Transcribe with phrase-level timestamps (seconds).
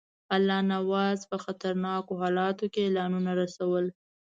[0.35, 3.85] الله نواز په خطرناکو حالاتو کې اعلانونه رسول.